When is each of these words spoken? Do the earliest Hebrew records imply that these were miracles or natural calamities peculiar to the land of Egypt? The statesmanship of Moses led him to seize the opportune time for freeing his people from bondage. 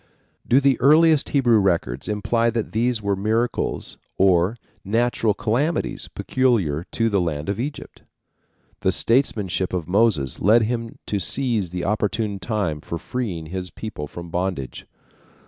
Do 0.47 0.59
the 0.59 0.79
earliest 0.81 1.29
Hebrew 1.29 1.59
records 1.59 2.09
imply 2.09 2.49
that 2.49 2.71
these 2.71 3.03
were 3.03 3.15
miracles 3.15 3.97
or 4.17 4.57
natural 4.83 5.35
calamities 5.35 6.09
peculiar 6.15 6.87
to 6.93 7.07
the 7.07 7.21
land 7.21 7.49
of 7.49 7.59
Egypt? 7.59 8.01
The 8.79 8.91
statesmanship 8.91 9.73
of 9.73 9.87
Moses 9.87 10.39
led 10.39 10.63
him 10.63 10.97
to 11.05 11.19
seize 11.19 11.69
the 11.69 11.85
opportune 11.85 12.39
time 12.39 12.81
for 12.81 12.97
freeing 12.97 13.45
his 13.45 13.69
people 13.69 14.07
from 14.07 14.31
bondage. 14.31 14.87